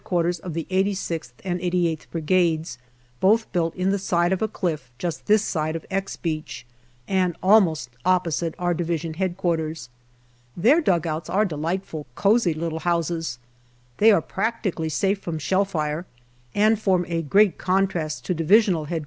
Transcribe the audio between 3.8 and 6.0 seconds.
the side of a cliff just this side of"